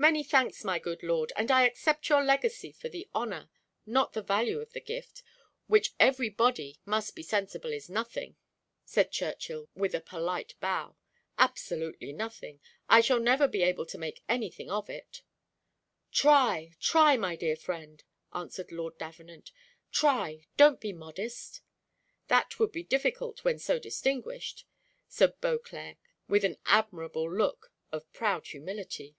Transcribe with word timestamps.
"Many 0.00 0.24
thanks, 0.24 0.64
my 0.64 0.78
good 0.78 1.02
lord; 1.02 1.30
and 1.36 1.50
I 1.50 1.66
accept 1.66 2.08
your 2.08 2.24
legacy 2.24 2.72
for 2.72 2.88
the 2.88 3.06
honour 3.14 3.50
not 3.84 4.14
the 4.14 4.22
value 4.22 4.58
of 4.60 4.72
the 4.72 4.80
gift, 4.80 5.22
which 5.66 5.92
every 6.00 6.30
body 6.30 6.80
must 6.86 7.14
be 7.14 7.22
sensible 7.22 7.70
is 7.70 7.90
nothing," 7.90 8.36
said 8.86 9.12
Churchill, 9.12 9.68
with 9.74 9.94
a 9.94 10.00
polite 10.00 10.54
bow 10.58 10.96
"absolutely 11.36 12.14
nothing. 12.14 12.60
I 12.88 13.02
shall 13.02 13.20
never 13.20 13.46
be 13.46 13.60
able 13.60 13.84
to 13.84 13.98
make 13.98 14.22
anything 14.26 14.70
of 14.70 14.88
it." 14.88 15.20
"Try 16.10 16.72
try, 16.80 17.18
my 17.18 17.36
dear 17.36 17.54
friend," 17.54 18.02
answered 18.32 18.72
Lord 18.72 18.96
Davenant. 18.96 19.52
"Try, 19.92 20.46
don't 20.56 20.80
be 20.80 20.94
modest." 20.94 21.60
"That 22.28 22.58
would 22.58 22.72
be 22.72 22.84
difficult 22.84 23.44
when 23.44 23.58
so 23.58 23.78
distinguished," 23.78 24.64
said 25.08 25.38
Beauclerc, 25.42 25.98
with 26.26 26.42
an 26.46 26.56
admirable 26.64 27.30
look 27.30 27.70
of 27.92 28.10
proud 28.14 28.46
humility. 28.46 29.18